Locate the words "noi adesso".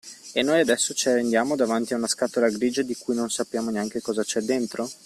0.41-0.95